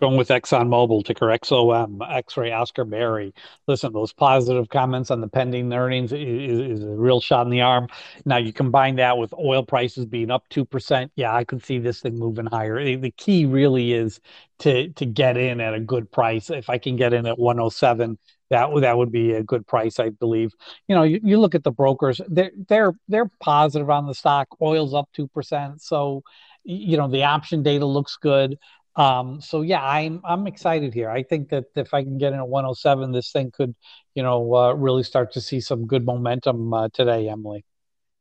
Going 0.00 0.16
with 0.16 0.28
ExxonMobil, 0.28 1.04
ticker 1.04 1.26
XOM, 1.26 2.00
X-ray 2.10 2.50
Oscar 2.50 2.84
Berry. 2.84 3.32
Listen, 3.68 3.92
those 3.92 4.12
positive 4.12 4.68
comments 4.68 5.10
on 5.10 5.20
the 5.20 5.28
pending 5.28 5.72
earnings 5.72 6.12
is, 6.12 6.80
is, 6.80 6.84
a 6.84 6.88
real 6.88 7.20
shot 7.20 7.46
in 7.46 7.50
the 7.50 7.60
arm. 7.60 7.86
Now 8.24 8.38
you 8.38 8.52
combine 8.52 8.96
that 8.96 9.16
with 9.18 9.32
oil 9.34 9.64
prices 9.64 10.04
being 10.04 10.30
up 10.32 10.48
two 10.48 10.64
percent. 10.64 11.12
Yeah, 11.14 11.34
I 11.34 11.44
could 11.44 11.64
see 11.64 11.78
this 11.78 12.00
thing 12.00 12.18
moving 12.18 12.46
higher. 12.46 12.96
The 12.96 13.12
key 13.12 13.46
really 13.46 13.92
is 13.92 14.20
to 14.60 14.88
to 14.90 15.06
get 15.06 15.36
in 15.36 15.60
at 15.60 15.74
a 15.74 15.80
good 15.80 16.10
price. 16.10 16.50
If 16.50 16.68
I 16.68 16.78
can 16.78 16.96
get 16.96 17.12
in 17.12 17.26
at 17.26 17.38
107, 17.38 18.18
that 18.50 18.68
that 18.80 18.96
would 18.96 19.12
be 19.12 19.32
a 19.32 19.42
good 19.42 19.66
price, 19.66 19.98
I 19.98 20.10
believe. 20.10 20.52
You 20.88 20.94
know, 20.94 21.02
you, 21.02 21.20
you 21.22 21.38
look 21.38 21.54
at 21.54 21.64
the 21.64 21.70
brokers; 21.70 22.20
they're 22.28 22.52
they're 22.68 22.94
they're 23.08 23.30
positive 23.40 23.90
on 23.90 24.06
the 24.06 24.14
stock. 24.14 24.48
Oil's 24.60 24.94
up 24.94 25.08
two 25.12 25.28
percent, 25.28 25.82
so 25.82 26.22
you 26.64 26.96
know 26.96 27.08
the 27.08 27.24
option 27.24 27.62
data 27.62 27.86
looks 27.86 28.16
good. 28.16 28.58
Um, 28.96 29.40
so 29.40 29.62
yeah, 29.62 29.84
I'm 29.84 30.20
I'm 30.24 30.46
excited 30.46 30.94
here. 30.94 31.10
I 31.10 31.22
think 31.22 31.48
that 31.48 31.64
if 31.74 31.92
I 31.92 32.02
can 32.02 32.18
get 32.18 32.32
in 32.32 32.38
at 32.38 32.48
107, 32.48 33.12
this 33.12 33.32
thing 33.32 33.50
could, 33.50 33.74
you 34.14 34.22
know, 34.22 34.54
uh, 34.54 34.72
really 34.72 35.02
start 35.02 35.32
to 35.32 35.40
see 35.40 35.60
some 35.60 35.86
good 35.86 36.04
momentum 36.04 36.72
uh, 36.72 36.88
today, 36.92 37.28
Emily. 37.28 37.64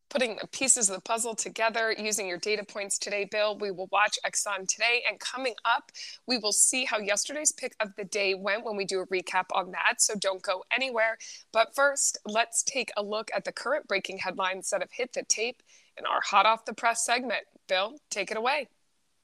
Putting 0.09 0.37
the 0.39 0.47
pieces 0.47 0.89
of 0.89 0.95
the 0.95 1.01
puzzle 1.01 1.33
together 1.33 1.91
using 1.91 2.27
your 2.27 2.37
data 2.37 2.63
points 2.63 2.99
today, 2.99 3.27
Bill. 3.29 3.57
We 3.57 3.71
will 3.71 3.87
watch 3.91 4.17
Exxon 4.25 4.67
today, 4.67 5.03
and 5.07 5.19
coming 5.19 5.55
up, 5.65 5.91
we 6.27 6.37
will 6.37 6.51
see 6.51 6.85
how 6.85 6.99
yesterday's 6.99 7.51
pick 7.51 7.75
of 7.79 7.95
the 7.95 8.03
day 8.03 8.35
went 8.35 8.63
when 8.63 8.75
we 8.75 8.85
do 8.85 8.99
a 8.99 9.07
recap 9.07 9.45
on 9.53 9.71
that. 9.71 10.01
So 10.01 10.13
don't 10.15 10.41
go 10.41 10.63
anywhere. 10.71 11.17
But 11.51 11.75
first, 11.75 12.19
let's 12.25 12.61
take 12.61 12.91
a 12.95 13.03
look 13.03 13.31
at 13.35 13.45
the 13.45 13.51
current 13.51 13.87
breaking 13.87 14.19
headlines 14.19 14.69
that 14.69 14.81
have 14.81 14.91
hit 14.91 15.13
the 15.13 15.23
tape 15.23 15.63
in 15.97 16.05
our 16.05 16.21
hot 16.21 16.45
off 16.45 16.65
the 16.65 16.73
press 16.73 17.05
segment. 17.05 17.43
Bill, 17.67 17.95
take 18.11 18.29
it 18.29 18.37
away. 18.37 18.67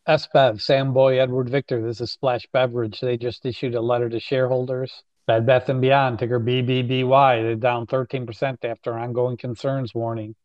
SBEV, 0.07 0.61
Sam 0.61 0.93
Boy, 0.93 1.19
Edward 1.19 1.49
Victor. 1.49 1.81
This 1.81 2.01
is 2.01 2.11
Splash 2.11 2.45
Beverage. 2.51 2.99
They 2.99 3.17
just 3.17 3.45
issued 3.45 3.75
a 3.75 3.81
letter 3.81 4.09
to 4.09 4.19
shareholders. 4.19 5.03
Bed 5.27 5.45
Bath 5.45 5.69
and 5.69 5.79
Beyond, 5.81 6.17
ticker 6.17 6.39
BBBY. 6.39 7.43
They're 7.43 7.55
down 7.55 7.85
13% 7.85 8.57
after 8.63 8.97
ongoing 8.97 9.37
concerns 9.37 9.93
warning. 9.93 10.35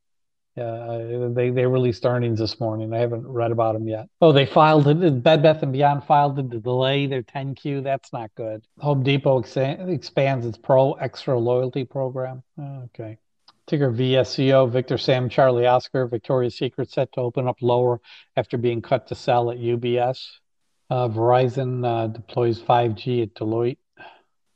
Uh, 0.56 1.30
they 1.34 1.50
they 1.50 1.66
released 1.66 2.06
earnings 2.06 2.38
this 2.38 2.60
morning. 2.60 2.94
I 2.94 2.98
haven't 2.98 3.26
read 3.26 3.50
about 3.50 3.72
them 3.72 3.88
yet. 3.88 4.06
Oh, 4.20 4.30
they 4.30 4.46
filed 4.46 4.86
it. 4.86 5.22
Bed 5.22 5.42
Bath 5.42 5.62
and 5.64 5.72
Beyond 5.72 6.04
filed 6.04 6.38
it 6.38 6.50
to 6.52 6.60
delay 6.60 7.06
their 7.06 7.22
10Q. 7.24 7.82
That's 7.82 8.12
not 8.12 8.30
good. 8.36 8.64
Home 8.78 9.02
Depot 9.02 9.40
ex- 9.40 9.56
expands 9.56 10.46
its 10.46 10.56
Pro 10.56 10.92
Extra 10.92 11.36
loyalty 11.36 11.84
program. 11.84 12.44
Okay. 12.60 13.18
Ticker 13.66 13.90
VSCO, 13.90 14.70
Victor 14.70 14.98
Sam 14.98 15.28
Charlie 15.28 15.66
Oscar, 15.66 16.06
Victoria's 16.06 16.56
Secret 16.56 16.90
set 16.90 17.10
to 17.12 17.20
open 17.20 17.48
up 17.48 17.56
lower 17.62 18.00
after 18.36 18.58
being 18.58 18.82
cut 18.82 19.06
to 19.06 19.14
sell 19.14 19.50
at 19.50 19.58
UBS. 19.58 20.18
Uh, 20.90 21.08
Verizon 21.08 21.86
uh, 21.86 22.08
deploys 22.08 22.60
5G 22.60 23.22
at 23.22 23.34
Deloitte. 23.34 23.78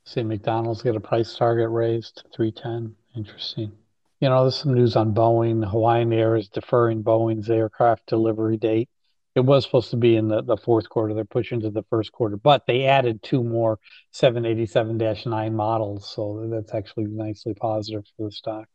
See 0.04 0.22
McDonald's 0.22 0.82
get 0.82 0.96
a 0.96 1.00
price 1.00 1.34
target 1.36 1.70
raised 1.70 2.16
to 2.16 2.24
310. 2.34 2.94
Interesting. 3.16 3.72
You 4.20 4.28
know, 4.28 4.42
there's 4.42 4.56
some 4.56 4.74
news 4.74 4.96
on 4.96 5.14
Boeing. 5.14 5.66
Hawaiian 5.68 6.12
Air 6.12 6.36
is 6.36 6.48
deferring 6.48 7.02
Boeing's 7.02 7.48
aircraft 7.48 8.06
delivery 8.06 8.56
date. 8.56 8.88
It 9.34 9.40
was 9.40 9.64
supposed 9.64 9.90
to 9.90 9.96
be 9.96 10.16
in 10.16 10.28
the, 10.28 10.42
the 10.42 10.56
fourth 10.56 10.88
quarter. 10.88 11.14
They're 11.14 11.24
pushing 11.24 11.60
to 11.60 11.70
the 11.70 11.84
first 11.84 12.12
quarter, 12.12 12.36
but 12.36 12.66
they 12.66 12.84
added 12.84 13.22
two 13.22 13.44
more 13.44 13.78
787 14.10 14.98
9 15.30 15.54
models. 15.54 16.10
So 16.14 16.46
that's 16.50 16.74
actually 16.74 17.04
nicely 17.04 17.54
positive 17.54 18.04
for 18.16 18.24
the 18.24 18.32
stock. 18.32 18.68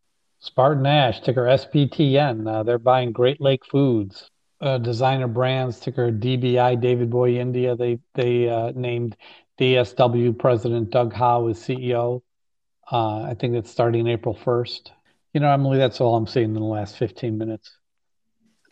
SpartanNash, 0.44 1.24
ticker 1.24 1.46
SPTN. 1.46 2.48
Uh, 2.48 2.64
they're 2.64 2.78
buying 2.78 3.12
Great 3.12 3.40
Lake 3.40 3.66
Foods. 3.66 4.30
Uh, 4.60 4.78
designer 4.78 5.28
brands, 5.28 5.80
ticker 5.80 6.12
DBI, 6.12 6.80
David 6.80 7.10
Boy 7.10 7.38
India. 7.38 7.76
They 7.76 8.00
they 8.14 8.50
uh, 8.50 8.72
named 8.76 9.18
DSW 9.60 10.38
President 10.38 10.90
Doug 10.90 11.14
Howe 11.14 11.48
as 11.48 11.60
CEO. 11.60 12.22
Uh, 12.92 13.24
I 13.24 13.36
think 13.40 13.56
it's 13.56 13.72
starting 13.72 14.08
April 14.08 14.36
1st. 14.36 14.92
You 15.34 15.40
know, 15.40 15.52
Emily, 15.52 15.78
that's 15.78 16.00
all 16.00 16.16
I'm 16.16 16.28
seeing 16.28 16.48
in 16.48 16.54
the 16.54 16.62
last 16.62 16.98
15 16.98 17.38
minutes. 17.38 17.78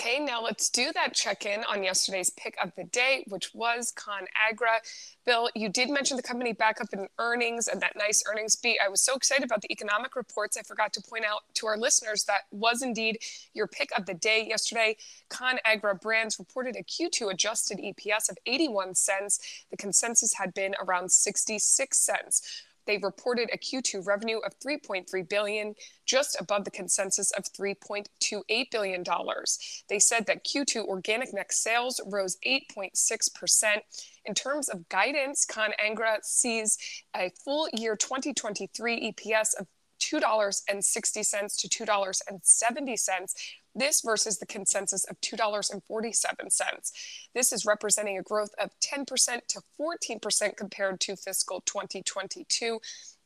Okay, 0.01 0.17
now 0.17 0.41
let's 0.41 0.71
do 0.71 0.91
that 0.95 1.13
check 1.13 1.45
in 1.45 1.63
on 1.65 1.83
yesterday's 1.83 2.31
pick 2.31 2.57
of 2.59 2.71
the 2.75 2.85
day, 2.85 3.23
which 3.27 3.53
was 3.53 3.93
ConAgra. 3.95 4.79
Bill, 5.27 5.47
you 5.53 5.69
did 5.69 5.91
mention 5.91 6.17
the 6.17 6.23
company 6.23 6.53
back 6.53 6.81
up 6.81 6.87
in 6.91 7.07
earnings 7.19 7.67
and 7.67 7.79
that 7.81 7.95
nice 7.95 8.23
earnings 8.27 8.55
beat. 8.55 8.79
I 8.83 8.89
was 8.89 8.99
so 8.99 9.13
excited 9.15 9.45
about 9.45 9.61
the 9.61 9.71
economic 9.71 10.15
reports. 10.15 10.57
I 10.57 10.63
forgot 10.63 10.91
to 10.93 11.01
point 11.07 11.25
out 11.25 11.41
to 11.53 11.67
our 11.67 11.77
listeners 11.77 12.23
that 12.23 12.45
was 12.49 12.81
indeed 12.81 13.19
your 13.53 13.67
pick 13.67 13.91
of 13.95 14.07
the 14.07 14.15
day 14.15 14.43
yesterday. 14.43 14.97
ConAgra 15.29 16.01
Brands 16.01 16.39
reported 16.39 16.75
a 16.75 16.83
Q2 16.83 17.31
adjusted 17.31 17.77
EPS 17.77 18.31
of 18.31 18.39
81 18.47 18.95
cents. 18.95 19.39
The 19.69 19.77
consensus 19.77 20.33
had 20.33 20.55
been 20.55 20.73
around 20.81 21.11
66 21.11 21.95
cents. 21.95 22.63
They 22.85 22.97
reported 22.97 23.49
a 23.53 23.57
Q2 23.57 24.05
revenue 24.05 24.39
of 24.39 24.57
3.3 24.59 25.27
billion, 25.29 25.75
just 26.05 26.39
above 26.39 26.65
the 26.65 26.71
consensus 26.71 27.31
of 27.31 27.45
3.28 27.53 28.71
billion 28.71 29.03
dollars. 29.03 29.83
They 29.89 29.99
said 29.99 30.25
that 30.27 30.45
Q2 30.45 30.85
organic 30.85 31.33
net 31.33 31.51
sales 31.53 32.01
rose 32.05 32.37
8.6%. 32.45 33.77
In 34.25 34.35
terms 34.35 34.69
of 34.69 34.87
guidance, 34.89 35.45
ConAgra 35.45 36.23
sees 36.23 36.77
a 37.15 37.31
full 37.43 37.69
year 37.73 37.95
2023 37.95 39.13
EPS 39.13 39.59
of 39.59 39.67
$2.60 40.01 41.57
to 41.57 41.85
$2.70 41.85 43.35
this 43.75 44.01
versus 44.01 44.37
the 44.37 44.45
consensus 44.45 45.05
of 45.05 45.19
$2.47. 45.21 46.91
This 47.33 47.51
is 47.51 47.65
representing 47.65 48.17
a 48.17 48.23
growth 48.23 48.51
of 48.59 48.71
10% 48.79 49.05
to 49.47 49.61
14% 49.79 50.57
compared 50.57 50.99
to 51.01 51.15
fiscal 51.15 51.61
2022, 51.65 52.79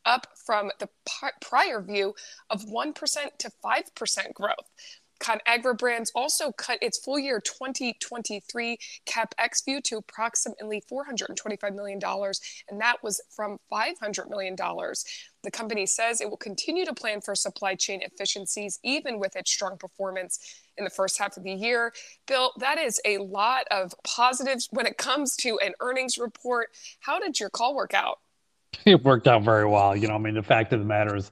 up 0.06 0.28
from 0.46 0.72
the 0.80 0.90
prior 1.42 1.82
view 1.82 2.14
of 2.50 2.66
1% 2.66 2.94
to 3.40 3.52
5% 3.64 4.34
growth. 4.34 4.72
ConAgra 5.26 5.76
Brands 5.78 6.12
also 6.14 6.52
cut 6.52 6.78
its 6.84 7.00
full 7.00 7.18
year 7.18 7.42
2023 7.42 8.78
CapEx 9.08 9.66
view 9.66 9.82
to 9.82 9.98
approximately 9.98 10.84
$425 10.92 11.76
million, 11.76 12.00
and 12.70 12.80
that 12.80 12.98
was 13.02 13.22
from 13.36 13.58
$500 13.72 14.30
million. 14.30 14.56
The 14.56 15.52
company 15.52 15.88
says 15.88 16.22
it 16.22 16.30
will 16.30 16.38
continue 16.38 16.86
to 16.86 16.94
plan 16.94 17.22
for 17.22 17.34
supply 17.34 17.74
chain 17.74 18.02
efficiencies 18.04 18.80
even 18.84 19.20
with 19.20 19.36
its 19.36 19.52
strong 19.52 19.78
performance 19.78 20.62
in 20.78 20.84
the 20.84 20.90
first 20.92 21.18
half 21.18 21.38
of 21.38 21.44
the 21.44 21.54
year. 21.54 21.92
Bill, 22.28 22.52
that 22.60 22.78
is 22.78 23.02
a 23.06 23.18
lot 23.18 23.66
of 23.72 23.96
positives 24.04 24.68
when 24.72 24.86
it 24.86 24.98
comes 24.98 25.36
to 25.38 25.58
an 25.60 25.74
earnings 25.80 26.18
report. 26.18 26.70
How 27.00 27.20
did 27.20 27.40
your 27.40 27.50
call 27.50 27.76
work 27.76 27.94
out? 27.94 28.20
It 28.86 29.04
worked 29.04 29.28
out 29.28 29.44
very 29.44 29.66
well. 29.66 29.96
You 29.96 30.10
know, 30.10 30.16
I 30.16 30.18
mean, 30.18 30.34
the 30.34 30.44
fact 30.44 30.74
of 30.74 30.80
the 30.80 30.86
matter 30.86 31.16
is, 31.16 31.32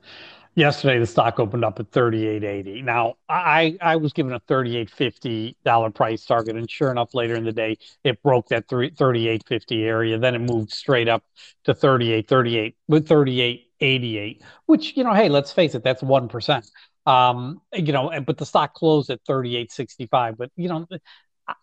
yesterday 0.55 0.99
the 0.99 1.07
stock 1.07 1.39
opened 1.39 1.65
up 1.65 1.79
at 1.79 1.89
38.80 1.91 2.83
now 2.83 3.15
i 3.29 3.75
i 3.81 3.95
was 3.95 4.13
given 4.13 4.33
a 4.33 4.39
38.50 4.41 5.55
dollar 5.65 5.89
price 5.89 6.25
target 6.25 6.55
and 6.55 6.69
sure 6.69 6.91
enough 6.91 7.13
later 7.13 7.35
in 7.35 7.43
the 7.43 7.51
day 7.51 7.77
it 8.03 8.21
broke 8.21 8.47
that 8.49 8.67
38.50 8.67 9.83
area. 9.83 10.17
Then 10.17 10.35
it 10.35 10.39
moved 10.39 10.71
straight 10.71 11.07
up 11.07 11.23
to 11.63 11.73
38 11.73 12.27
38 12.27 12.75
with 12.87 13.07
38.88 13.07 14.41
which 14.65 14.95
you 14.95 15.03
know 15.03 15.13
hey 15.13 15.29
let's 15.29 15.51
face 15.51 15.75
it 15.75 15.83
that's 15.83 16.03
1% 16.03 16.69
um 17.05 17.61
you 17.73 17.91
know 17.91 18.11
but 18.25 18.37
the 18.37 18.45
stock 18.45 18.73
closed 18.73 19.09
at 19.09 19.23
38.65 19.25 20.37
but 20.37 20.51
you 20.55 20.69
know 20.69 20.87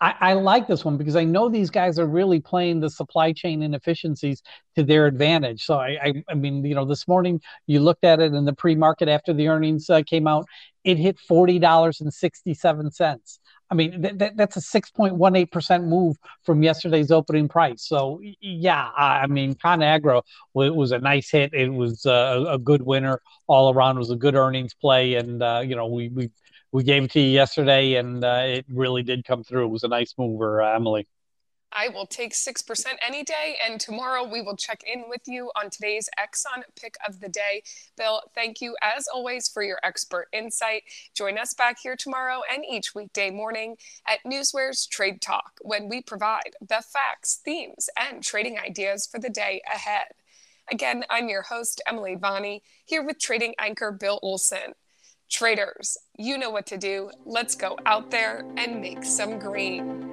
I, 0.01 0.15
I, 0.21 0.33
like 0.35 0.67
this 0.67 0.85
one 0.85 0.99
because 0.99 1.17
I 1.17 1.25
know 1.25 1.49
these 1.49 1.71
guys 1.71 1.99
are 1.99 2.07
really 2.07 2.39
playing 2.39 2.81
the 2.81 2.91
supply 2.91 3.33
chain 3.33 3.63
inefficiencies 3.63 4.43
to 4.77 4.83
their 4.83 5.07
advantage. 5.07 5.65
So 5.65 5.79
I, 5.79 5.99
I, 6.03 6.25
I 6.29 6.35
mean, 6.35 6.65
you 6.65 6.75
know, 6.75 6.85
this 6.85 7.09
morning 7.09 7.41
you 7.67 7.81
looked 7.81 8.05
at 8.05 8.21
it 8.21 8.35
in 8.35 8.45
the 8.45 8.53
pre-market 8.53 9.09
after 9.09 9.33
the 9.33 9.49
earnings 9.49 9.89
uh, 9.89 10.03
came 10.07 10.27
out, 10.27 10.45
it 10.85 10.99
hit 10.99 11.19
forty 11.19 11.59
dollars 11.59 12.01
and 12.01 12.13
sixty-seven 12.13 12.91
cents. 12.91 13.41
I 13.71 13.75
mean, 13.75 14.03
th- 14.03 14.19
th- 14.19 14.33
that's 14.35 14.57
a 14.57 14.61
six 14.61 14.91
point 14.91 15.15
one 15.15 15.37
eight 15.37 15.53
percent 15.53 15.85
move 15.85 16.17
from 16.43 16.63
yesterday's 16.63 17.11
opening 17.11 17.49
price. 17.49 17.87
So 17.87 18.21
yeah, 18.41 18.91
I, 18.97 19.27
mean, 19.29 19.55
ConAgra 19.55 20.23
was, 20.55 20.73
was, 20.73 20.93
a 20.93 20.99
nice 20.99 21.31
hit. 21.31 21.55
It 21.55 21.73
was 21.73 22.05
uh, 22.05 22.45
a 22.49 22.59
good 22.59 22.83
winner 22.83 23.21
all 23.47 23.73
around. 23.73 23.97
It 23.97 24.01
was 24.01 24.11
a 24.11 24.17
good 24.17 24.35
earnings 24.35 24.75
play, 24.75 25.15
and 25.15 25.43
uh, 25.43 25.63
you 25.65 25.77
know, 25.77 25.87
we 25.87 26.09
we 26.09 26.31
we 26.73 26.85
gave 26.85 27.05
it 27.05 27.11
to 27.13 27.21
you 27.21 27.31
yesterday, 27.31 27.95
and 27.95 28.25
uh, 28.25 28.43
it 28.45 28.67
really 28.69 29.03
did 29.03 29.25
come 29.25 29.43
through. 29.45 29.67
It 29.67 29.71
was 29.71 29.83
a 29.83 29.89
nice 29.89 30.15
mover, 30.19 30.63
uh, 30.63 30.75
Emily. 30.75 31.07
I 31.73 31.89
will 31.89 32.07
take 32.07 32.33
6% 32.33 32.85
any 33.07 33.23
day. 33.23 33.57
And 33.65 33.81
tomorrow 33.81 34.25
we 34.25 34.43
will 34.43 34.57
check 34.57 34.83
in 34.83 35.05
with 35.09 35.23
you 35.27 35.51
on 35.57 35.71
today's 35.71 36.09
Exxon 36.19 36.63
pick 36.81 36.97
of 37.07 37.21
the 37.21 37.29
day. 37.29 37.63
Bill, 37.97 38.23
thank 38.35 38.61
you 38.61 38.77
as 38.83 39.07
always 39.07 39.49
for 39.49 39.63
your 39.63 39.79
expert 39.83 40.29
insight. 40.33 40.83
Join 41.15 41.39
us 41.39 41.55
back 41.55 41.79
here 41.81 41.97
tomorrow 41.97 42.41
and 42.53 42.65
each 42.65 42.95
weekday 42.95 43.31
morning 43.31 43.77
at 44.07 44.19
Newsware's 44.25 44.87
Trade 44.87 45.21
Talk 45.21 45.59
when 45.63 45.89
we 45.89 46.03
provide 46.03 46.55
the 46.61 46.83
facts, 46.93 47.41
themes, 47.45 47.89
and 47.99 48.23
trading 48.23 48.59
ideas 48.59 49.07
for 49.07 49.21
the 49.21 49.31
day 49.31 49.63
ahead. 49.73 50.09
Again, 50.71 51.05
I'm 51.11 51.29
your 51.29 51.43
host, 51.43 51.81
Emily 51.87 52.15
Bonney, 52.15 52.63
here 52.85 53.05
with 53.05 53.19
trading 53.19 53.55
anchor 53.59 53.91
Bill 53.91 54.21
Olson. 54.23 54.75
Traders, 55.31 55.97
you 56.19 56.37
know 56.39 56.51
what 56.51 56.67
to 56.67 56.77
do. 56.77 57.11
Let's 57.25 57.55
go 57.55 57.79
out 57.87 58.11
there 58.11 58.45
and 58.57 58.81
make 58.81 59.05
some 59.05 59.39
green. 59.39 60.10